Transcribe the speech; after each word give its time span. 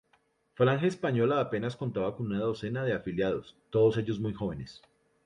Falange 0.57 0.87
Española 0.87 1.39
apenas 1.39 1.75
contaba 1.77 2.15
con 2.15 2.25
una 2.25 2.39
docena 2.39 2.83
de 2.83 2.93
afiliados, 2.93 3.55
todos 3.69 3.97
ellos 3.97 4.19
muy 4.19 4.33
jóvenes. 4.33 4.81